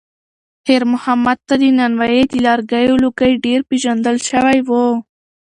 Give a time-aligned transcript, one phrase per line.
[0.65, 4.69] خیر محمد ته د نانوایۍ د لرګیو لوګی ډېر پیژندل شوی و.